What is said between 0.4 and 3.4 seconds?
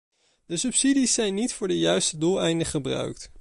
De subsidies zijn niet voor de juiste doeleinden gebruikt.